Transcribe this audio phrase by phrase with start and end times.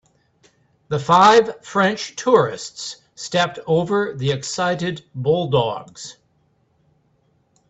[0.87, 6.17] The five French tourists stepped over the excited bulldogs.